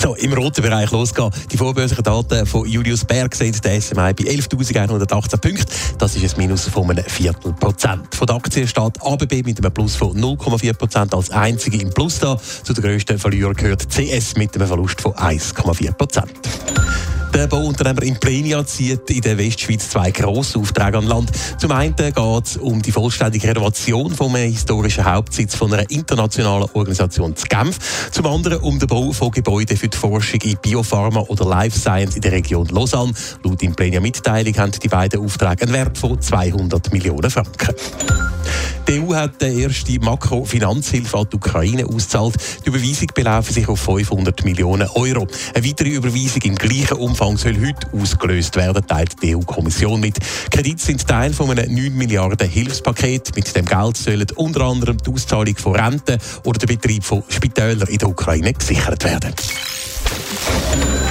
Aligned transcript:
so, 0.00 0.14
im 0.14 0.32
roten 0.32 0.62
Bereich 0.62 0.90
losgehen. 0.90 1.30
Die 1.52 1.56
vorbörslichen 1.56 2.02
Daten 2.02 2.46
von 2.46 2.66
Julius 2.66 3.04
Berg 3.04 3.34
sehen 3.34 3.54
der 3.62 3.80
SMI 3.80 4.14
bei 4.14 4.24
11.118 4.24 5.36
Punkten. 5.38 5.66
Das 5.98 6.16
ist 6.16 6.34
ein 6.34 6.38
Minus 6.38 6.68
von 6.68 6.90
einem 6.90 7.04
Viertel 7.04 7.52
Prozent. 7.52 8.14
Von 8.14 8.26
der 8.26 8.36
Aktie 8.36 8.66
steht 8.66 9.02
ABB 9.02 9.44
mit 9.44 9.58
einem 9.58 9.72
Plus 9.72 9.96
von 9.96 10.16
0,4 10.16 10.72
Prozent 10.72 11.14
als 11.14 11.30
einzige 11.30 11.78
im 11.78 11.90
Plus 11.90 12.18
da. 12.18 12.38
Zu 12.62 12.72
den 12.72 12.82
grössten 12.82 13.18
Verlierern 13.18 13.54
gehört 13.54 13.88
CS 13.90 14.36
mit 14.36 14.54
einem 14.54 14.68
Verlust 14.68 15.00
von 15.00 15.12
1,4 15.12 15.92
Prozent. 15.92 16.30
Der 17.32 17.46
Bauunternehmer 17.46 18.02
Implenia 18.02 18.66
zieht 18.66 19.08
in 19.08 19.20
der 19.20 19.38
Westschweiz 19.38 19.88
zwei 19.88 20.10
grosse 20.10 20.58
Aufträge 20.58 20.98
an 20.98 21.06
Land. 21.06 21.30
Zum 21.58 21.70
einen 21.70 21.94
geht 21.94 22.16
es 22.44 22.56
um 22.56 22.82
die 22.82 22.90
vollständige 22.90 23.48
Renovation 23.48 24.12
vom 24.12 24.34
historischen 24.34 25.04
Hauptsitz 25.04 25.54
von 25.54 25.72
einer 25.72 25.88
internationalen 25.90 26.68
Organisation 26.72 27.36
zu 27.36 27.46
Genf. 27.46 28.10
Zum 28.10 28.26
anderen 28.26 28.58
um 28.58 28.78
den 28.78 28.88
Bau 28.88 29.12
von 29.12 29.30
Gebäuden 29.30 29.76
für 29.76 29.88
die 29.88 29.96
Forschung 29.96 30.40
in 30.42 30.56
Biopharma 30.60 31.20
oder 31.20 31.44
Life 31.44 31.78
Science 31.78 32.16
in 32.16 32.22
der 32.22 32.32
Region 32.32 32.66
Lausanne. 32.66 33.12
Laut 33.44 33.62
Implenia 33.62 34.00
Mitteilung 34.00 34.56
haben 34.56 34.72
die 34.72 34.88
beiden 34.88 35.24
Aufträge 35.24 35.62
einen 35.62 35.72
Wert 35.72 35.98
von 35.98 36.20
200 36.20 36.92
Millionen 36.92 37.30
Franken. 37.30 37.74
Die 38.90 38.98
EU 38.98 39.14
hat 39.14 39.40
die 39.40 39.62
erste 39.62 40.00
Makrofinanzhilfe 40.00 41.16
an 41.16 41.26
die 41.30 41.36
Ukraine 41.36 41.86
ausgezahlt. 41.86 42.34
Die 42.64 42.70
Überweisung 42.70 43.06
beläuft 43.14 43.54
sich 43.54 43.68
auf 43.68 43.78
500 43.78 44.44
Millionen 44.44 44.88
Euro. 44.88 45.28
Eine 45.54 45.64
weitere 45.64 45.90
Überweisung 45.90 46.42
im 46.42 46.56
gleichen 46.56 46.96
Umfang 46.96 47.36
soll 47.36 47.54
heute 47.54 47.86
ausgelöst 47.92 48.56
werden, 48.56 48.84
teilt 48.84 49.22
die 49.22 49.36
EU-Kommission 49.36 50.00
mit. 50.00 50.18
Kredite 50.50 50.82
sind 50.82 51.06
Teil 51.06 51.32
von 51.32 51.56
einem 51.56 51.72
9 51.72 51.94
Milliarden 51.94 52.48
Hilfspaket. 52.48 53.36
Mit 53.36 53.54
dem 53.54 53.64
Geld 53.64 53.96
sollen 53.96 54.26
unter 54.34 54.62
anderem 54.62 54.98
die 54.98 55.10
Auszahlung 55.12 55.56
von 55.56 55.76
Renten 55.76 56.18
oder 56.42 56.58
der 56.58 56.66
Betrieb 56.66 57.04
von 57.04 57.22
Spitälern 57.28 57.86
in 57.86 57.98
der 57.98 58.08
Ukraine 58.08 58.52
gesichert 58.52 59.04
werden. 59.04 59.32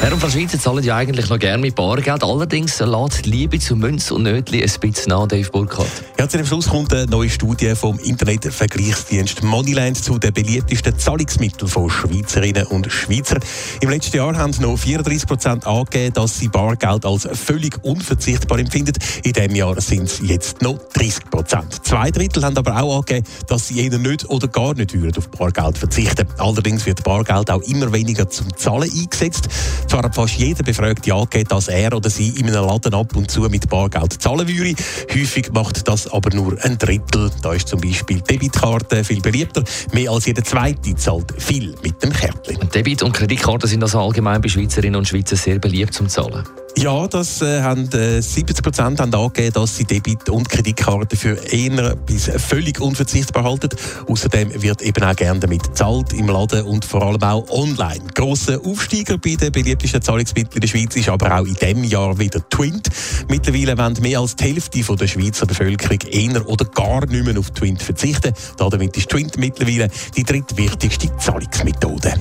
Herr 0.02 0.14
und 0.14 0.22
Frau 0.22 0.30
Schweizer 0.30 0.58
zahlen 0.58 0.82
ja 0.82 0.96
eigentlich 0.96 1.30
noch 1.30 1.40
gerne 1.40 1.58
mit 1.58 1.76
Bargeld. 1.76 2.24
Allerdings 2.24 2.80
lässt 2.80 3.26
Liebe 3.26 3.60
zu 3.60 3.76
Münz 3.76 4.12
und 4.12 4.24
Nötli 4.24 4.64
ein 4.64 4.72
bisschen 4.80 5.10
nach, 5.10 5.28
Dave 5.28 5.50
Burkhardt. 5.52 5.92
Ja, 6.18 6.30
zu 6.30 6.38
dem 6.38 6.46
Schluss 6.46 6.70
kommt 6.70 6.94
eine 6.94 7.06
neue 7.06 7.30
Studie 7.30 7.76
vom 7.76 8.00
Internetvergleichsdienst 8.00 9.44
Moneyland 9.44 10.02
zu 10.02 10.18
den 10.18 10.32
beliebtesten 10.32 10.98
Zahlungsmitteln 10.98 11.70
von 11.70 11.90
Schweizerinnen 11.90 12.68
und 12.68 12.90
Schweizer. 12.90 13.40
Im 13.82 13.90
letzten 13.90 14.16
Jahr 14.16 14.38
haben 14.38 14.56
noch 14.62 14.78
34 14.78 15.28
Prozent 15.28 15.68
angegeben, 15.68 16.14
dass 16.14 16.40
sie 16.40 16.48
Bargeld 16.48 17.06
als 17.06 17.28
völlig 17.34 17.84
unverzichtbar 17.84 18.60
empfinden. 18.60 18.94
In 19.24 19.34
diesem 19.34 19.56
Jahr 19.56 19.82
sind 19.82 20.04
es 20.04 20.22
jetzt 20.24 20.62
noch 20.62 20.80
30 20.94 21.30
Prozent. 21.30 21.86
Zwei 21.86 22.10
Drittel 22.10 22.46
haben 22.46 22.58
aber 22.58 22.82
auch 22.82 23.00
angegeben, 23.00 23.28
dass 23.48 23.68
sie 23.68 23.82
eher 23.86 23.98
nicht 23.98 24.30
oder 24.30 24.48
gar 24.48 24.76
nicht 24.76 24.96
auf 25.18 25.30
Bargeld 25.30 25.78
verzichten. 25.78 26.26
Allerdings 26.38 26.86
wird 26.86 27.04
Bargeld 27.04 27.52
auch 27.52 27.62
immer 27.64 27.92
weniger 27.92 28.30
zum 28.30 28.56
Zahlen 28.56 28.90
eingesetzt. 28.90 29.50
Zwar 29.90 30.04
hat 30.04 30.14
fast 30.14 30.36
jeder 30.36 30.62
Befragte 30.64 31.12
angegeben, 31.12 31.48
dass 31.50 31.68
er 31.68 31.92
oder 31.96 32.12
sie 32.12 32.30
in 32.30 32.48
einem 32.48 32.64
Laden 32.64 32.94
ab 32.94 33.16
und 33.16 33.32
zu 33.32 33.42
mit 33.50 33.68
Bargeld 33.68 34.22
zahlen 34.22 34.48
würde. 34.48 34.76
Häufig 35.12 35.52
macht 35.52 35.88
das 35.88 36.08
aber 36.14 36.30
nur 36.36 36.64
ein 36.64 36.78
Drittel. 36.78 37.32
Da 37.42 37.54
ist 37.54 37.68
zum 37.68 37.82
Beispiel 37.82 38.22
Debitkarte 38.22 39.04
viel 39.04 39.20
beliebter. 39.20 39.64
Mehr 39.92 40.12
als 40.12 40.28
jeder 40.28 40.44
Zweite 40.44 40.96
zahlt 40.96 41.34
viel 41.42 41.74
mit 41.82 42.04
dem 42.04 42.14
Kärtchen. 42.14 42.60
Debit- 42.70 43.02
und 43.02 43.14
Kreditkarten 43.14 43.68
sind 43.68 43.82
also 43.82 44.00
allgemein 44.00 44.42
bei 44.42 44.48
Schweizerinnen 44.48 44.96
und 44.96 45.08
Schweizer 45.08 45.36
sehr 45.36 45.58
beliebt 45.58 45.96
zum 45.96 46.08
Zahlen. 46.08 46.44
Ja, 46.80 47.10
das 47.10 47.42
äh, 47.42 47.62
haben 47.62 47.92
äh, 47.92 48.22
70 48.22 48.64
Prozent 48.64 49.02
haben 49.02 49.14
angegeben, 49.14 49.52
dass 49.52 49.76
sie 49.76 49.84
Debit- 49.84 50.30
und 50.30 50.48
Kreditkarten 50.48 51.18
für 51.18 51.36
eher 51.52 51.98
bis 51.98 52.32
völlig 52.38 52.80
unverzichtbar 52.80 53.44
halten. 53.44 53.68
Außerdem 54.08 54.62
wird 54.62 54.82
eben 54.82 55.04
auch 55.04 55.14
gerne 55.14 55.42
damit 55.42 55.64
gezahlt 55.64 56.14
im 56.14 56.28
Laden 56.28 56.64
und 56.64 56.86
vor 56.86 57.04
allem 57.04 57.22
auch 57.22 57.50
online. 57.50 58.00
Grosser 58.16 58.62
Aufsteiger 58.66 59.18
bei 59.18 59.36
den 59.36 59.52
beliebtesten 59.52 60.02
Zahlungsmitteln 60.02 60.54
in 60.54 60.62
der 60.62 60.68
Schweiz 60.70 60.96
ist 60.96 61.10
aber 61.10 61.38
auch 61.38 61.46
in 61.46 61.56
diesem 61.56 61.84
Jahr 61.84 62.18
wieder 62.18 62.48
Twint. 62.48 62.88
Mittlerweile 63.28 63.78
wollen 63.78 64.02
mehr 64.02 64.22
als 64.22 64.38
die 64.38 64.46
Hälfte 64.46 64.82
der 64.82 65.08
Schweizer 65.08 65.48
Bevölkerung 65.48 66.00
eher 66.10 66.48
oder 66.48 66.64
gar 66.64 67.06
nicht 67.08 67.26
mehr 67.26 67.38
auf 67.38 67.52
Twint 67.52 67.84
verzichten. 67.84 68.34
Damit 68.58 68.96
ist 68.96 69.10
Twint 69.10 69.38
mittlerweile 69.38 69.90
die 70.16 70.24
drittwichtigste 70.24 71.10
Zahlungsmethode. 71.18 72.14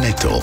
Netto. 0.00 0.42